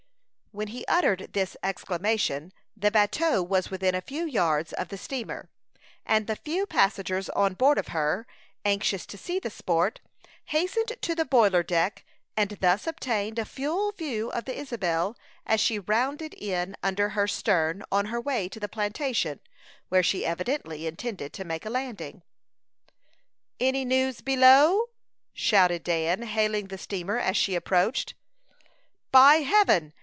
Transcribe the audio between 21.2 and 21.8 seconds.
to make a